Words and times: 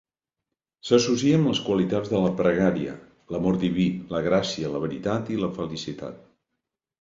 S'associa 0.87 1.35
amb 1.39 1.49
les 1.51 1.59
qualitats 1.65 2.09
de 2.13 2.21
la 2.23 2.31
pregària, 2.39 2.95
l'amor 3.35 3.61
diví, 3.65 3.85
la 4.15 4.23
gràcia, 4.29 4.73
la 4.77 4.83
veritat 4.87 5.31
i 5.37 5.39
la 5.45 5.53
felicitat. 5.61 6.27